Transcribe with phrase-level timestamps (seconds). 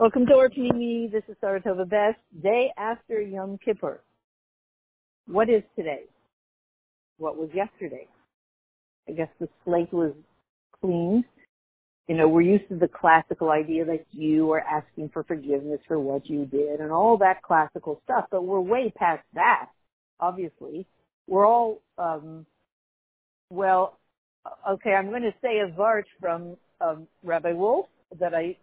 [0.00, 1.10] Welcome to Or Panini.
[1.10, 2.20] This is Saratova Best.
[2.40, 4.00] Day after Yom Kippur.
[5.26, 6.02] What is today?
[7.16, 8.06] What was yesterday?
[9.08, 10.12] I guess the slate was
[10.80, 11.24] cleaned.
[12.06, 15.98] You know, we're used to the classical idea that you are asking for forgiveness for
[15.98, 19.66] what you did and all that classical stuff, but we're way past that,
[20.20, 20.86] obviously.
[21.26, 22.46] We're all, um,
[23.50, 23.98] well,
[24.70, 27.86] okay, I'm going to say a vart from um, Rabbi Wolf
[28.20, 28.56] that I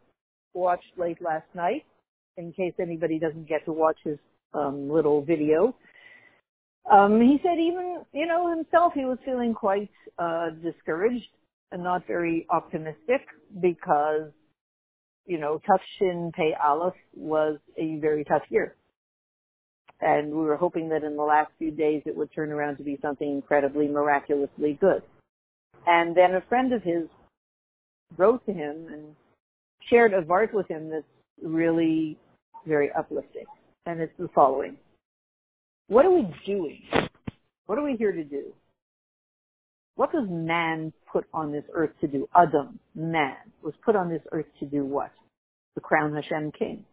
[0.55, 1.85] watched late last night,
[2.37, 4.17] in case anybody doesn't get to watch his
[4.53, 5.75] um, little video.
[6.91, 11.29] Um, he said even, you know, himself, he was feeling quite uh, discouraged
[11.71, 13.21] and not very optimistic
[13.59, 14.31] because,
[15.25, 18.75] you know, Tufshin Pei Aleph was a very tough year.
[19.99, 22.83] And we were hoping that in the last few days it would turn around to
[22.83, 25.01] be something incredibly miraculously good.
[25.87, 27.07] And then a friend of his
[28.17, 29.15] wrote to him and
[29.89, 31.03] shared a verse with him that's
[31.41, 32.17] really
[32.65, 33.45] very uplifting.
[33.85, 34.77] And it's the following.
[35.87, 36.81] What are we doing?
[37.67, 38.53] What are we here to do?
[39.95, 42.27] What was man put on this earth to do?
[42.35, 45.11] Adam, man, was put on this earth to do what?
[45.75, 46.83] To crown Hashem king.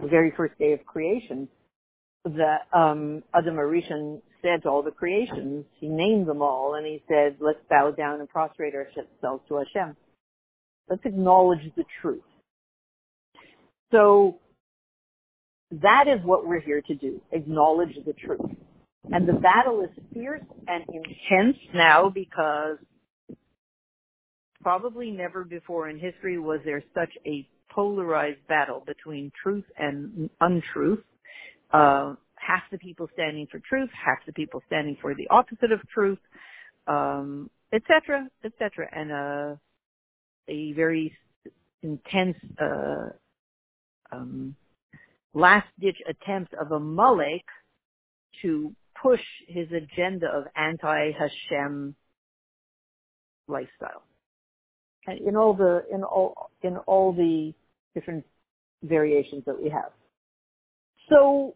[0.00, 1.48] The very first day of creation,
[2.24, 7.02] the um, Adam Arishan said to all the creations, he named them all, and he
[7.08, 9.96] said, let's bow down and prostrate ourselves to Hashem.
[10.88, 12.22] Let's acknowledge the truth.
[13.90, 14.38] So
[15.70, 18.40] that is what we're here to do, acknowledge the truth.
[19.10, 22.76] And the battle is fierce and intense now because
[24.62, 31.04] probably never before in history was there such a polarized battle between truth and untruth.
[31.72, 35.80] Uh, half the people standing for truth, half the people standing for the opposite of
[35.88, 36.18] truth,
[36.86, 38.88] um, etc., cetera, et cetera.
[38.92, 39.56] And, uh,
[40.48, 41.14] a very
[41.82, 43.10] intense uh,
[44.10, 44.54] um,
[45.34, 47.44] last-ditch attempt of a Amalek
[48.42, 51.94] to push his agenda of anti-Hashem
[53.46, 54.02] lifestyle.
[55.06, 57.54] And in all the in all in all the
[57.94, 58.24] different
[58.82, 59.90] variations that we have.
[61.08, 61.54] So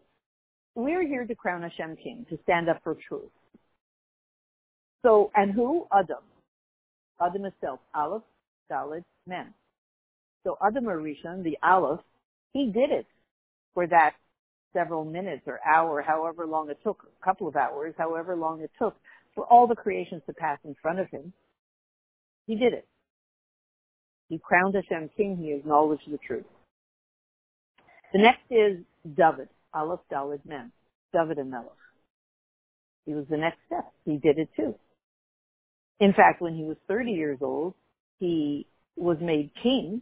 [0.75, 3.29] we're here to crown Hashem king, to stand up for truth.
[5.03, 5.85] So and who?
[5.91, 6.23] Adam.
[7.21, 8.23] Adam itself, Aleph,
[8.71, 9.53] Dalet Mem.
[10.43, 12.01] So Adam Rishon, the Aleph,
[12.53, 13.07] he did it
[13.73, 14.13] for that
[14.73, 18.71] several minutes or hour, however long it took, a couple of hours, however long it
[18.77, 18.95] took
[19.35, 21.33] for all the creations to pass in front of him.
[22.47, 22.87] He did it.
[24.29, 25.37] He crowned Hashem king.
[25.37, 26.45] He acknowledged the truth.
[28.11, 28.83] The next is
[29.15, 30.71] David, Aleph Dalet Mem,
[31.13, 31.69] David HaMelech.
[33.05, 33.91] He was the next step.
[34.05, 34.75] He did it too.
[35.99, 37.73] In fact, when he was 30 years old,
[38.19, 40.01] he was made king,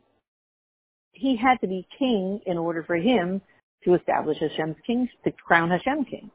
[1.14, 3.42] he had to be king in order for him
[3.84, 6.30] to establish Hashem's king, to crown Hashem king.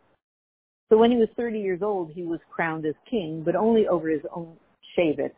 [0.88, 4.08] So when he was 30 years old, he was crowned as king, but only over
[4.08, 4.56] his own
[4.96, 5.32] Shevet,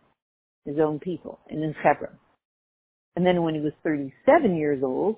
[0.65, 2.19] his own people, in his Hebron.
[3.17, 5.17] And then when he was 37 years old,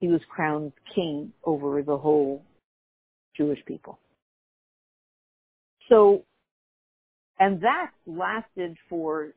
[0.00, 2.42] he was crowned king over the whole
[3.36, 3.98] Jewish people.
[5.88, 6.24] So,
[7.38, 9.34] and that lasted for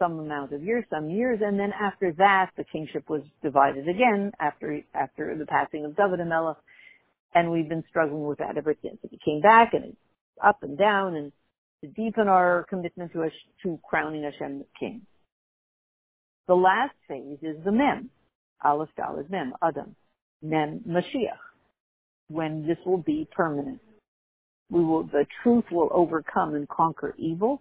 [0.00, 4.32] some amount of years, some years, and then after that, the kingship was divided again
[4.40, 6.56] after after the passing of David HaMelech,
[7.34, 8.96] and we've been struggling with that ever since.
[9.04, 9.96] It came back, and it's
[10.42, 11.32] up and down, and
[11.82, 13.28] to deepen our commitment to
[13.62, 15.02] to crowning Hashem king.
[16.48, 18.10] The last phase is the Mem,
[18.64, 19.94] Aleph Dalet Mem, Adam,
[20.42, 21.38] Mem Mashiach,
[22.28, 23.80] when this will be permanent.
[24.70, 27.60] We will, the truth will overcome and conquer evil,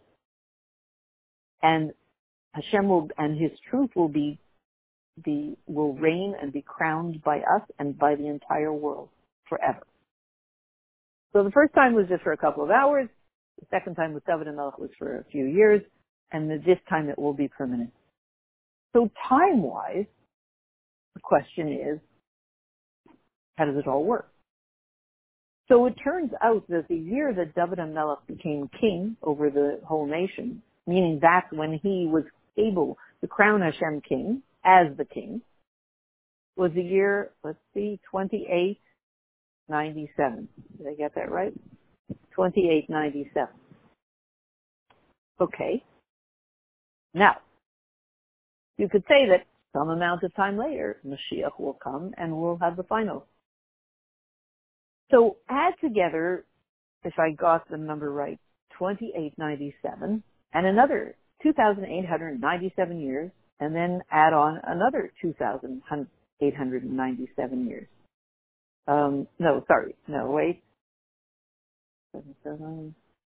[1.61, 1.91] and
[2.53, 4.39] Hashem will, and His truth will be,
[5.23, 9.09] be, will reign and be crowned by us and by the entire world
[9.47, 9.85] forever.
[11.33, 13.07] So the first time was just for a couple of hours.
[13.59, 15.81] The second time with David HaMelech was for a few years.
[16.31, 17.91] And this time it will be permanent.
[18.93, 20.05] So time-wise,
[21.16, 21.99] the question is,
[23.57, 24.31] how does it all work?
[25.67, 30.07] So it turns out that the year that David HaMelech became king over the whole
[30.07, 32.23] nation, meaning that's when he was
[32.57, 35.41] able to crown Hashem king as the king
[36.55, 40.47] was the year, let's see, 2897.
[40.78, 41.53] Did I get that right?
[42.35, 43.47] 2897.
[45.41, 45.84] Okay.
[47.13, 47.37] Now,
[48.78, 52.75] you could say that some amount of time later, Mashiach will come and we'll have
[52.75, 53.25] the final.
[55.11, 56.45] So add together,
[57.03, 58.37] if I got the number right,
[58.78, 60.22] 2897
[60.53, 67.88] and another 2,897 years, and then add on another 2,897 years.
[68.88, 69.96] Um, no, sorry.
[70.08, 70.62] No, wait.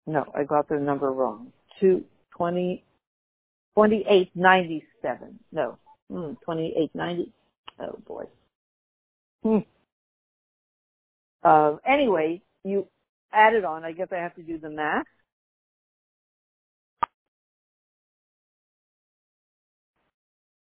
[0.07, 1.51] No, I got the number wrong.
[1.79, 2.03] Two,
[2.37, 2.83] 20,
[3.75, 5.39] 2897.
[5.51, 5.77] No,
[6.09, 7.31] hmm, 2890.
[7.79, 8.23] Oh boy.
[9.43, 9.57] Hmm.
[11.43, 12.87] Uh, anyway, you
[13.33, 13.83] add it on.
[13.85, 15.05] I guess I have to do the math.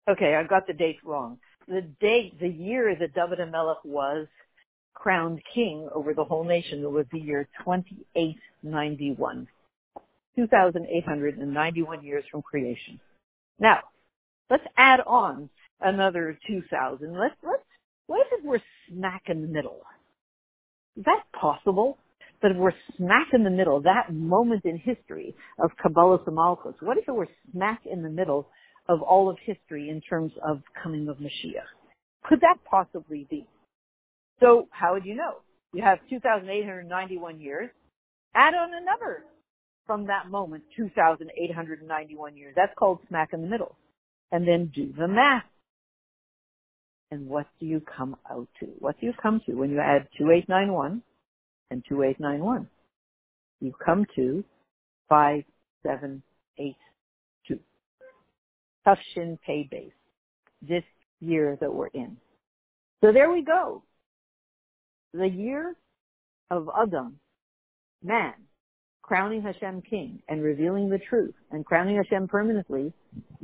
[0.09, 1.39] Okay, I got the date wrong.
[1.67, 4.27] The date, the year that David Melech was
[4.95, 9.47] crowned king over the whole nation was the year 2891.
[10.37, 12.99] 2,891 years from creation.
[13.59, 13.81] Now,
[14.51, 15.51] let's add on
[15.81, 17.13] another 2,000.
[17.13, 17.63] Let's, let's,
[18.07, 19.81] what if we're smack in the middle?
[20.97, 21.99] Is that possible?
[22.41, 26.97] That if we're smack in the middle, that moment in history of Kabbalah Malchus, what
[26.97, 28.49] if it were smack in the middle
[28.89, 31.69] of all of history in terms of coming of Mashiach?
[32.25, 33.47] Could that possibly be?
[34.41, 35.37] So how would you know?
[35.73, 37.71] You have 2,891 years.
[38.35, 39.25] Add on another
[39.87, 42.55] from that moment, 2,891 years.
[42.57, 43.75] That's called smack in the middle.
[44.33, 45.45] And then do the math.
[47.11, 48.67] And what do you come out to?
[48.79, 51.03] What do you come to when you add 2891
[51.71, 52.69] and 2891?
[53.61, 54.45] You come to
[55.09, 56.75] 5782.
[58.89, 59.93] Tufshin pay base.
[60.67, 60.85] This
[61.21, 62.17] year that we're in.
[63.03, 63.83] So there we go.
[65.13, 65.77] The year
[66.51, 67.19] of Adam,
[68.03, 68.35] man,
[69.03, 72.93] crowning Hashem king and revealing the truth and crowning Hashem permanently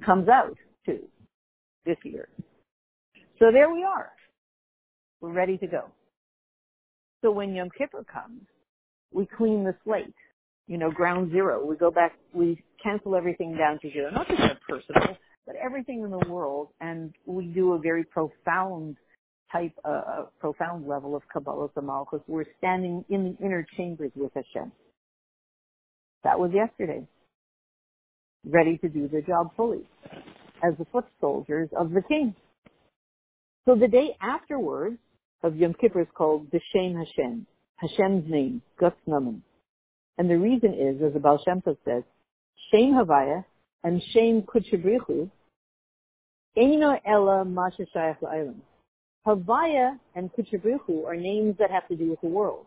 [0.05, 0.57] comes out
[0.87, 0.99] to
[1.87, 2.29] this year.
[3.39, 4.11] So there we are.
[5.21, 5.85] We're ready to go.
[7.23, 8.43] So when Yom Kippur comes,
[9.13, 10.15] we clean the slate,
[10.67, 11.65] you know, ground zero.
[11.65, 16.11] We go back, we cancel everything down to zero, not just personal, but everything in
[16.11, 18.97] the world, and we do a very profound
[19.53, 24.33] type, uh, profound level of Kabbalah Samal because we're standing in the inner chambers with
[24.35, 24.73] Hashem.
[26.25, 27.07] That was yesterday.
[28.47, 29.87] Ready to do the job fully
[30.63, 32.35] as the foot soldiers of the king.
[33.67, 34.99] So the day afterwards
[35.43, 37.47] of Yom Kippur is called B'Shem Hashem,
[37.77, 39.41] Hashem's name, Guts Naman.
[40.19, 42.03] And the reason is, as the Baal Shem Tov says,
[42.71, 43.45] Shem Havaya
[43.85, 45.31] and Shem Kutshabrichu
[46.57, 48.57] Eino Ella Masha Shayach La'ilam.
[49.27, 52.67] Havaya and Kutshabrichu are names that have to do with the world.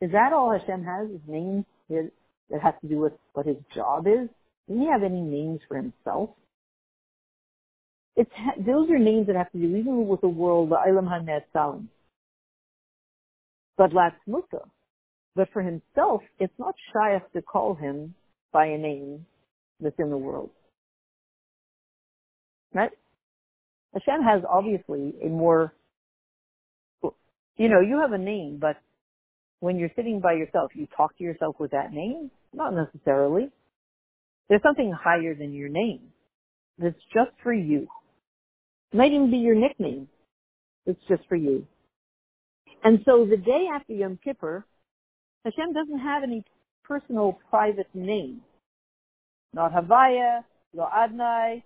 [0.00, 1.10] Is that all Hashem has?
[1.10, 4.28] Is names that has to do with what his job is?
[4.68, 6.30] Doesn't he have any names for himself?
[8.16, 8.30] It's
[8.64, 11.88] those are names that have to do even with the world, the Ilam.
[13.76, 14.68] But Latzmuta.
[15.34, 18.14] But for himself, it's not shy to call him
[18.52, 19.26] by a name
[19.80, 20.50] that's in the world.
[22.72, 22.90] Right?
[23.94, 25.72] Hashem has obviously a more,
[27.02, 28.76] you know, you have a name, but
[29.60, 32.30] when you're sitting by yourself, you talk to yourself with that name?
[32.52, 33.50] Not necessarily.
[34.48, 36.00] There's something higher than your name
[36.78, 37.86] that's just for you.
[38.92, 40.08] It might even be your nickname.
[40.86, 41.66] It's just for you.
[42.82, 44.66] And so the day after Yom Kippur,
[45.44, 46.44] Hashem doesn't have any
[46.84, 48.42] personal private name.
[49.54, 50.42] Not Havaya,
[50.74, 51.62] Lo Adnai,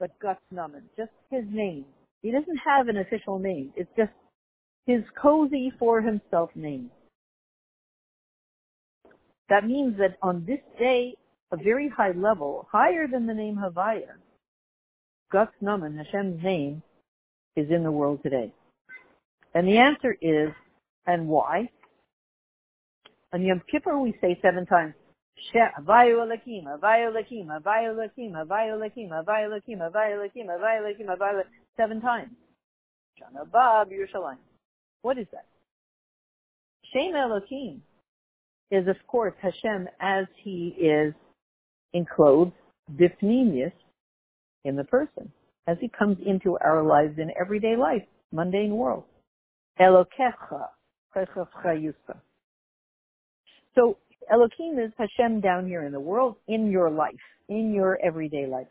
[0.00, 0.82] but Guts Naman.
[0.96, 1.84] Just his name.
[2.22, 3.72] He doesn't have an official name.
[3.76, 4.12] It's just
[4.86, 6.90] his cozy for himself name.
[9.48, 11.14] That means that on this day,
[11.52, 14.14] a very high level, higher than the name Havaya,
[15.30, 16.82] Guts Naman, Hashem's name,
[17.56, 18.52] is in the world today.
[19.54, 20.48] And the answer is,
[21.06, 21.68] and why?
[23.32, 24.94] On Yom Kippur we say seven times,
[26.26, 28.78] Elakim, Havayu Elakim, Havayu
[29.48, 31.42] Elakim, Havayu Elakim, Havayu
[31.76, 32.30] seven times.
[33.20, 34.38] Shana Bab Yerushalayim.
[35.02, 35.46] What is that?
[36.92, 37.82] Shem Elohim
[38.70, 41.14] is of course Hashem as he is
[41.92, 42.52] enclosed,
[42.94, 43.72] bifnimius,
[44.64, 45.30] in the person,
[45.66, 49.04] as he comes into our lives in everyday life, mundane world.
[49.80, 50.68] Elokecha,
[53.74, 53.96] So
[54.32, 57.14] Elohim is Hashem down here in the world, in your life,
[57.48, 58.68] in your everyday life.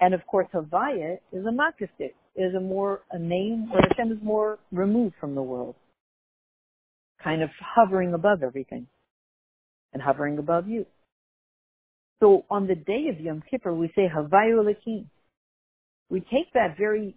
[0.00, 4.18] And of course, Havaya is a makastic, is a more, a name where Hashem is
[4.22, 5.76] more removed from the world
[7.22, 8.86] kind of hovering above everything
[9.92, 10.86] and hovering above you.
[12.20, 15.10] So on the day of Yom Kippur, we say Havayu Elohim.
[16.08, 17.14] We take that very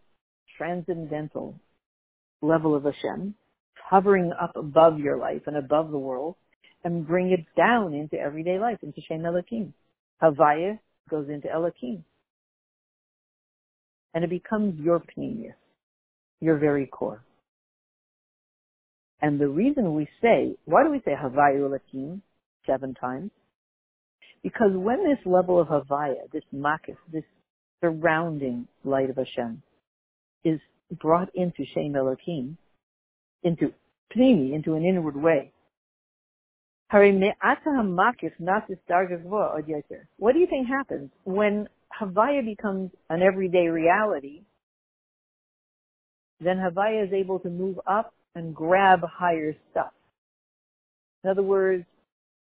[0.57, 1.59] transcendental
[2.41, 3.35] level of Hashem,
[3.89, 6.35] hovering up above your life and above the world,
[6.83, 9.73] and bring it down into everyday life, into Shem Elohim.
[10.21, 12.03] Havaya goes into Elohim.
[14.13, 15.55] And it becomes your pnimius.
[16.39, 17.23] your very core.
[19.21, 22.19] And the reason we say, why do we say Havayu Lakim
[22.67, 23.31] seven times?
[24.43, 27.23] Because when this level of Havaya, this makif, this
[27.81, 29.63] surrounding light of Hashem,
[30.43, 30.59] is
[30.99, 32.57] brought into Shem Elohim,
[33.43, 33.71] into
[34.15, 35.53] Pnimi, into an inward way,
[40.17, 41.67] what do you think happens when
[41.99, 44.43] Havaya becomes an everyday reality?
[46.39, 49.91] Then Havaya is able to move up and grab higher stuff.
[51.23, 51.83] In other words,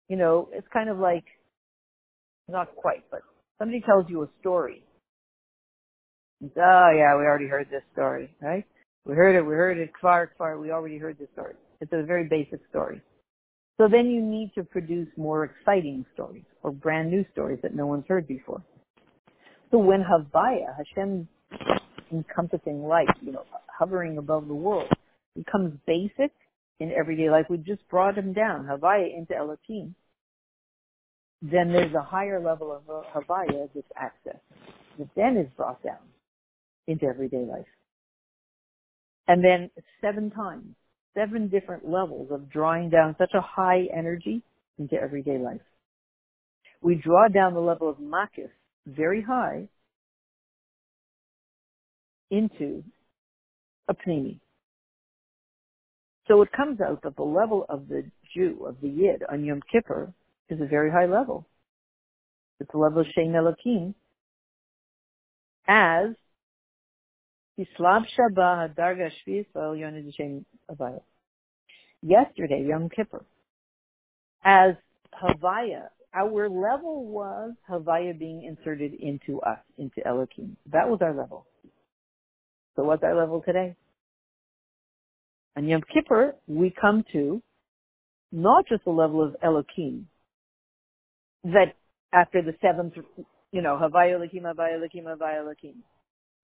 [0.09, 1.25] you know, it's kind of like,
[2.47, 3.21] not quite, but
[3.59, 4.83] somebody tells you a story.
[6.45, 8.67] It's, oh yeah, we already heard this story, right?
[9.07, 11.55] We heard it, we heard it, kfar, kfar, we already heard this story.
[11.81, 13.01] It's a very basic story.
[13.79, 17.87] So then you need to produce more exciting stories or brand new stories that no
[17.87, 18.63] one's heard before.
[19.71, 21.27] So when Havaya, Hashem's
[22.11, 24.89] encompassing light, you know, hovering above the world,
[25.35, 26.33] becomes basic
[26.81, 29.95] in everyday life, we just brought him down, Havaya into Elohim,
[31.43, 34.41] then there's a higher level of uh, Havaya, this access,
[34.99, 35.99] that then is brought down
[36.87, 37.67] into everyday life.
[39.29, 40.75] And then seven times
[41.17, 44.43] seven different levels of drawing down such a high energy
[44.79, 45.61] into everyday life.
[46.83, 48.51] We draw down the level of makif
[48.87, 49.69] very high
[52.31, 52.85] into
[53.89, 54.39] a pnimi.
[56.29, 58.05] So it comes out that the level of the
[58.35, 60.13] Jew, of the Yid on Yom Kippur
[60.49, 61.47] is a very high level.
[62.61, 63.95] It's the level of Shem Elohim
[65.69, 66.09] as
[72.03, 73.25] Yesterday, Yom Kippur,
[74.45, 74.75] as
[75.23, 80.57] Havaya, our level was Havaya being inserted into us, into Elohim.
[80.71, 81.47] That was our level.
[82.75, 83.75] So what's our level today?
[85.57, 87.43] On Yom Kippur, we come to
[88.33, 90.09] not just the level of Elohim,
[91.45, 91.77] that
[92.13, 92.95] after the seventh,
[93.53, 95.83] you know, Havaya Elohim, Havaya Elohim, Havaya Elohim.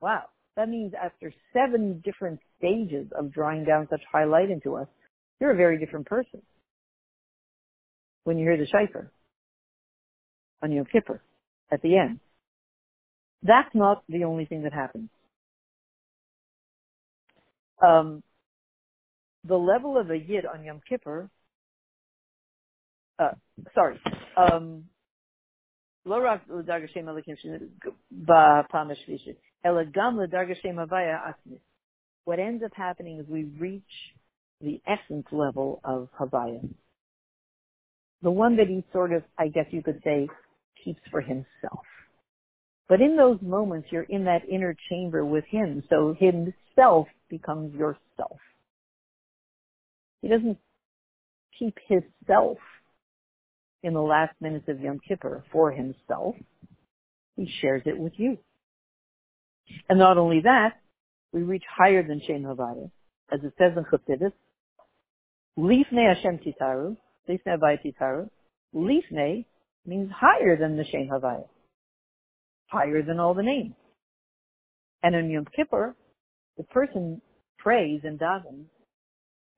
[0.01, 0.23] Wow.
[0.57, 4.87] That means after seven different stages of drawing down such high light into us,
[5.41, 6.43] you're a very different person.
[8.25, 9.09] When you hear the Shaifer
[10.63, 11.21] on Yom Kippur
[11.71, 12.21] at the end.
[13.43, 15.09] That's not the only thing that happens.
[17.85, 18.23] Um,
[19.45, 21.29] the level of a Yid on Yom Kippur,
[23.19, 23.33] uh,
[23.75, 23.99] sorry,
[24.37, 24.85] um,
[32.25, 33.83] what ends up happening is we reach
[34.61, 36.69] the essence level of Havaya.
[38.23, 40.29] The one that he sort of, I guess you could say,
[40.85, 41.85] keeps for himself.
[42.89, 48.39] But in those moments, you're in that inner chamber with him, so himself becomes yourself.
[50.21, 50.59] He doesn't
[51.59, 52.59] keep his self
[53.83, 56.37] in the last minutes of Yom Kippur for himself.
[57.37, 58.39] He shares it with you.
[59.89, 60.81] And not only that,
[61.33, 62.91] we reach higher than Shem Havaya.
[63.31, 64.33] As it says in Chassidus,
[65.59, 66.97] Lifnei Hashem Titaru,
[67.29, 68.31] Lifnei Havaya Titaru,
[68.75, 69.45] Lifnei
[69.87, 71.47] means higher than the Shem Havaya.
[72.67, 73.75] Higher than all the names.
[75.03, 75.97] And in Yom Kippur,
[76.57, 77.21] the person
[77.59, 78.67] prays and davens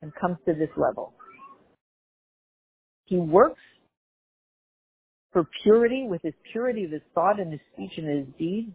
[0.02, 1.12] and comes to this level.
[3.06, 3.60] He works
[5.32, 8.72] for purity, with his purity of his thought and his speech and his deed,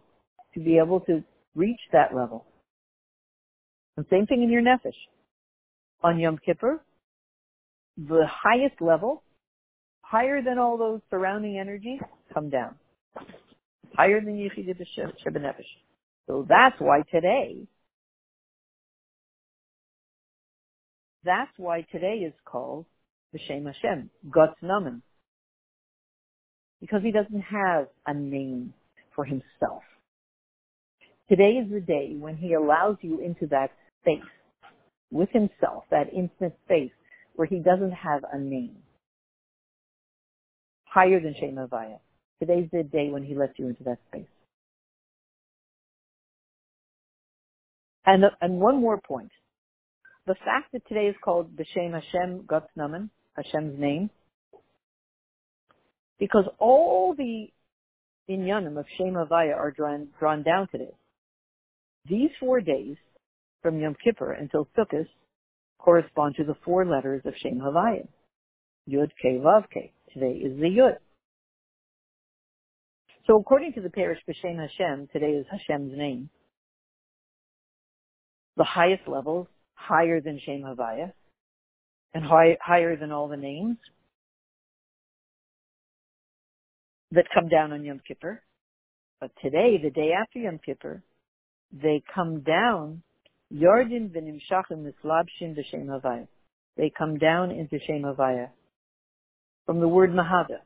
[0.54, 1.22] to be able to
[1.54, 2.44] reach that level.
[3.96, 4.94] And same thing in your nefesh.
[6.02, 6.80] On Yom Kippur,
[7.96, 9.22] the highest level,
[10.00, 12.00] higher than all those surrounding energies,
[12.32, 12.74] come down.
[13.94, 14.86] Higher than Yechidah
[15.22, 15.64] Sheba Nefesh.
[16.26, 17.56] So that's why today,
[21.24, 22.86] that's why today is called
[23.32, 25.02] the Shem Hashem, Gotz Namen
[26.80, 28.72] because he doesn't have a name
[29.14, 29.82] for himself.
[31.30, 33.70] Today is the day when he allows you into that
[34.02, 34.18] space
[35.12, 36.90] with himself, that intimate space
[37.36, 38.74] where he doesn't have a name.
[40.86, 42.00] Higher than Shem Havaya.
[42.40, 44.26] Today's the day when he lets you into that space.
[48.04, 49.30] And, and one more point.
[50.26, 54.10] The fact that today is called the Shem Hashem Gotz Namen, Hashem's name,
[56.18, 57.46] because all the
[58.28, 60.90] inyanim of Shem Havaya are drawn, drawn down today.
[62.08, 62.96] These four days,
[63.62, 65.06] from Yom Kippur until Sukkot,
[65.78, 68.06] correspond to the four letters of Shem Havaya.
[68.88, 69.92] Yud Ke Vav Ke.
[70.12, 70.96] Today is the Yud.
[73.26, 76.30] So according to the parish B'Shem Hashem, today is Hashem's name.
[78.56, 81.12] the highest levels, higher than Shem Havaya,
[82.12, 83.78] and high, higher than all the names
[87.12, 88.42] that come down on Yom Kippur.
[89.20, 91.02] But today, the day after Yom Kippur,
[91.72, 93.02] they come down,
[93.52, 96.26] Yardin v'nimshachim mislabshin b'Shem Havaya.
[96.76, 98.48] They come down into Shem Havaya.
[99.66, 100.60] From the word Mahada.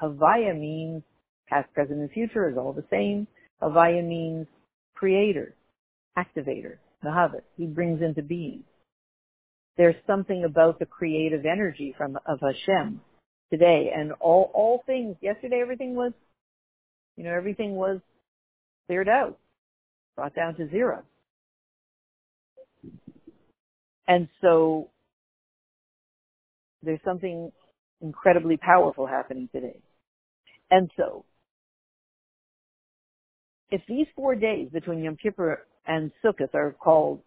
[0.00, 1.02] Havaya means
[1.48, 3.26] past, present, and future is all the same.
[3.62, 4.46] Havaya means
[4.94, 5.54] creator,
[6.16, 7.42] activator, Mahava.
[7.56, 8.64] He brings into being.
[9.76, 13.00] There's something about the creative energy from of Hashem
[13.50, 15.16] today, and all all things.
[15.20, 16.12] Yesterday, everything was,
[17.16, 18.00] you know, everything was
[18.86, 19.38] cleared out,
[20.16, 21.02] brought down to zero,
[24.06, 24.90] and so
[26.82, 27.50] there's something
[28.00, 29.78] incredibly powerful happening today.
[30.70, 31.24] And so,
[33.70, 37.20] if these four days between Yom Kippur and Sukkot are called,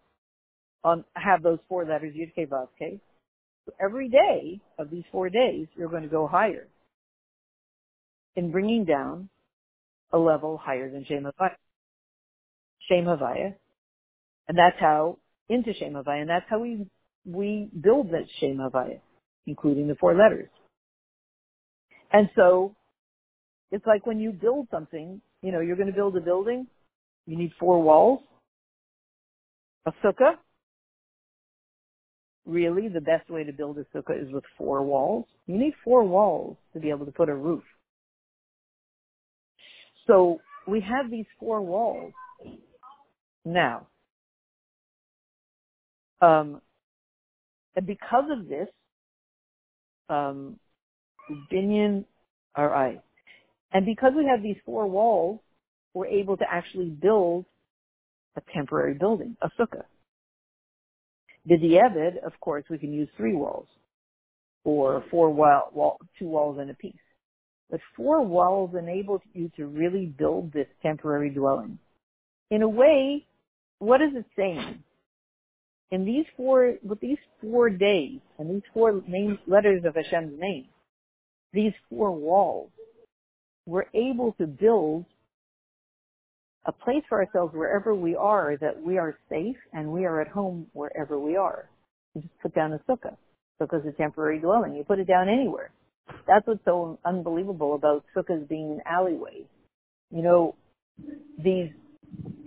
[0.84, 3.00] on have those four letters, Yud Kei Vav Kei,
[3.66, 6.68] so every day of these four days, you're going to go higher
[8.36, 9.28] in bringing down
[10.12, 11.50] a level higher than Shem Havaya.
[12.88, 13.54] Shem Havaya.
[14.48, 15.18] And that's how,
[15.48, 16.86] into Shem Havaya, and that's how we,
[17.26, 19.00] we build that Shem Havaya,
[19.46, 20.48] including the four letters.
[22.12, 22.74] And so,
[23.70, 26.66] it's like when you build something, you know, you're going to build a building,
[27.26, 28.20] you need four walls,
[29.86, 30.34] a sukkah.
[32.46, 35.26] Really, the best way to build a sukkah is with four walls.
[35.46, 37.62] You need four walls to be able to put a roof.
[40.06, 42.14] So we have these four walls
[43.52, 43.86] now.
[46.20, 46.60] Um,
[47.76, 48.68] and because of this,
[50.08, 50.58] um,
[51.52, 52.04] Binyan,
[52.56, 53.00] all right,
[53.72, 55.40] and because we have these four walls,
[55.94, 57.44] we're able to actually build
[58.36, 59.84] a temporary building, a sukkah.
[61.46, 63.66] The diavad, of course, we can use three walls
[64.64, 66.94] or four wall, wall, two walls and a piece.
[67.70, 71.78] But four walls enable you to really build this temporary dwelling.
[72.50, 73.26] In a way,
[73.78, 74.82] what is it saying?
[75.90, 79.02] In these four, with these four days and these four
[79.46, 80.66] letters of Hashem's name,
[81.52, 82.70] these four walls,
[83.66, 85.04] we're able to build
[86.66, 90.28] a place for ourselves wherever we are that we are safe and we are at
[90.28, 91.68] home wherever we are.
[92.14, 93.16] You just put down a sukkah.
[93.60, 94.74] Sukkah is a temporary dwelling.
[94.74, 95.70] You put it down anywhere.
[96.26, 99.44] That's what's so unbelievable about sukkahs being an alleyway.
[100.10, 100.54] You know,
[101.42, 101.70] these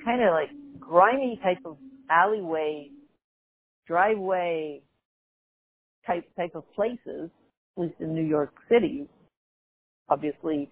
[0.03, 0.49] kind of like
[0.91, 1.77] grimy type of
[2.09, 2.89] alleyway,
[3.87, 4.81] driveway
[6.05, 7.29] type type of places,
[7.77, 9.07] at least in New York City.
[10.09, 10.69] Obviously,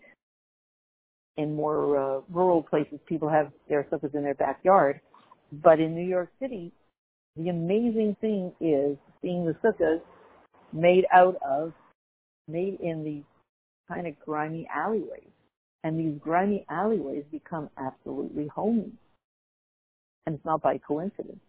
[1.38, 5.00] in more uh, rural places, people have their sukkahs in their backyard.
[5.54, 6.74] But in New York City,
[7.38, 10.02] the amazing thing is seeing the sukkahs
[10.74, 11.72] made out of,
[12.50, 13.24] made in these
[13.88, 15.32] kind of grimy alleyways.
[15.86, 18.92] And these grimy alleyways become absolutely homey.
[20.26, 21.40] And it's not by coincidence.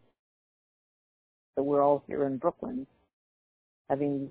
[1.57, 2.87] that we're all here in Brooklyn
[3.91, 4.31] having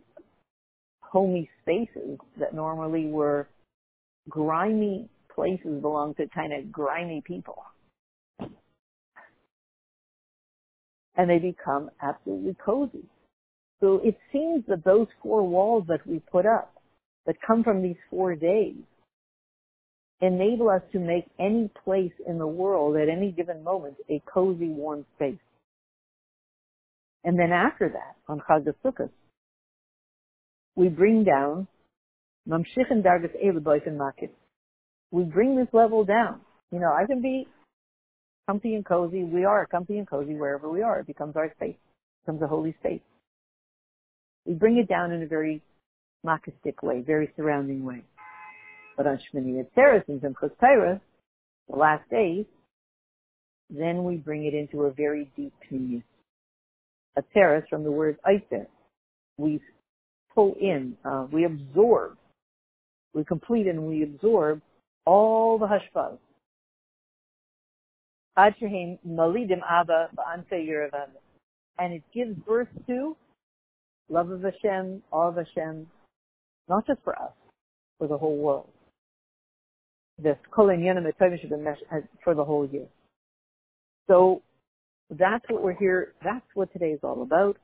[1.01, 3.47] homey spaces that normally were
[4.29, 7.63] grimy places belong to kind of grimy people.
[11.17, 13.05] And they become absolutely cozy.
[13.81, 16.73] So it seems that those four walls that we put up,
[17.25, 18.75] that come from these four days,
[20.21, 24.67] enable us to make any place in the world at any given moment a cozy,
[24.67, 25.39] warm space.
[27.23, 29.09] And then after that, on Chag Sukkot,
[30.75, 31.67] we bring down
[32.47, 34.29] Mamshich Dargas Elubois and Makif
[35.11, 36.41] we bring this level down.
[36.71, 37.47] You know, I can be
[38.47, 39.23] comfy and cozy.
[39.23, 40.99] We are comfy and cozy wherever we are.
[40.99, 41.75] It becomes our space.
[41.75, 43.01] It becomes a holy space.
[44.45, 45.61] We bring it down in a very
[46.25, 48.03] makistic way, very surrounding way.
[48.99, 50.99] But on Shmini Atzeres and Simchas Torah,
[51.69, 52.43] the last days,
[53.69, 56.03] then we bring it into a very deep communion.
[57.17, 58.67] Atzeres from the word Eiser.
[59.37, 59.61] We
[60.35, 62.17] pull in, uh, we absorb,
[63.13, 64.61] we complete and we absorb
[65.05, 66.17] all the hashpaz.
[68.35, 68.55] Ad
[69.07, 70.91] malidim abba ba'anfe
[71.77, 73.15] And it gives birth to
[74.09, 75.87] love of Hashem, awe of Hashem,
[76.67, 77.31] not just for us,
[77.97, 78.67] for the whole world.
[80.21, 80.83] This kolin
[82.23, 82.87] for the whole year.
[84.07, 84.41] So
[85.09, 87.57] that's what we're here, that's what today is all about.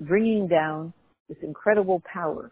[0.00, 0.92] Bringing down
[1.28, 2.50] this incredible power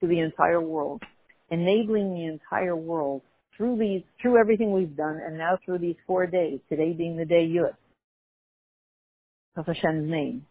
[0.00, 1.02] to the entire world
[1.50, 3.22] enabling the entire world
[3.56, 7.24] through these, through everything we've done, and now through these four days, today being the
[7.24, 7.74] day Yud,
[9.56, 10.46] of Hashem's name,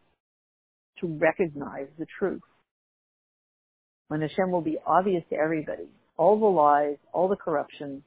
[0.99, 2.41] to recognize the truth.
[4.09, 5.87] When Hashem will be obvious to everybody,
[6.19, 8.03] all the lies, all the corruption,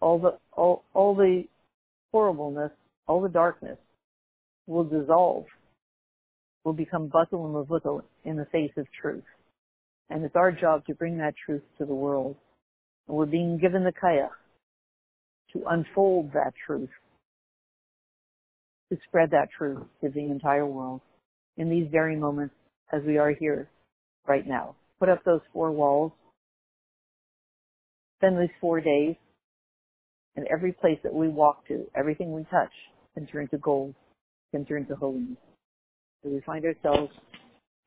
[0.00, 1.42] all the all, all the
[2.12, 2.70] horribleness,
[3.08, 3.76] all the darkness
[4.68, 5.44] will dissolve,
[6.62, 9.24] will become buckle and mavutal in the face of truth.
[10.08, 12.36] And it's our job to bring that truth to the world.
[13.08, 14.30] And we're being given the kayach
[15.52, 16.90] to unfold that truth,
[18.92, 21.00] to spread that truth to the entire world
[21.56, 22.54] in these very moments
[22.92, 23.68] as we are here
[24.28, 24.76] right now.
[25.00, 26.12] Put up those four walls.
[28.18, 29.16] Spend these four days
[30.36, 32.72] and every place that we walk to, everything we touch
[33.14, 33.94] can turn to gold,
[34.52, 35.36] can turn to holiness.
[36.22, 37.12] So we find ourselves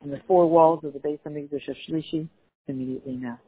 [0.04, 2.28] in the four walls of the Beis Hamikdash of Shlishi
[2.66, 3.38] immediately now.